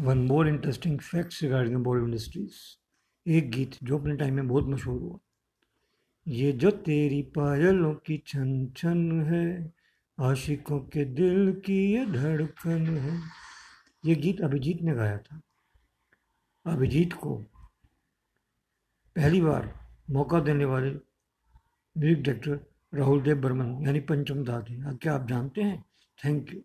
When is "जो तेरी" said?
6.52-7.20